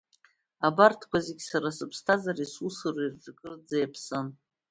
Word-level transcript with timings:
Абарҭқәа 0.67 1.17
зегьы 1.25 1.45
сара 1.51 1.69
сыԥсҭазаареи 1.77 2.51
сусуреи 2.53 3.09
рҿы 3.11 3.31
акырӡа 3.35 3.75
иаԥсан. 3.79 4.27